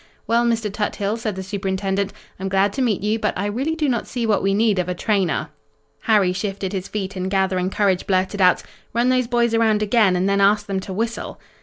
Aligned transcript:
"Well, 0.25 0.47
Mr. 0.47 0.73
Tuthill," 0.73 1.15
said 1.17 1.35
the 1.35 1.43
Superintendent, 1.43 2.11
"I'm 2.39 2.49
glad 2.49 2.73
to 2.73 2.81
meet 2.81 3.01
you, 3.03 3.19
but 3.19 3.35
I 3.37 3.45
really 3.45 3.75
do 3.75 3.87
not 3.87 4.07
see 4.07 4.25
what 4.25 4.41
we 4.41 4.55
need 4.55 4.79
of 4.79 4.89
a 4.89 4.95
trainer." 4.95 5.49
Harry 5.99 6.33
shifted 6.33 6.73
his 6.73 6.87
feet 6.87 7.15
and 7.15 7.29
gathering 7.29 7.69
courage 7.69 8.07
blurted 8.07 8.41
out: 8.41 8.63
"Run 8.95 9.09
those 9.09 9.27
boys 9.27 9.53
around 9.53 9.83
again 9.83 10.15
and 10.15 10.27
then 10.27 10.41
ask 10.41 10.65
them 10.65 10.79
to 10.79 10.91
whistle." 10.91 11.39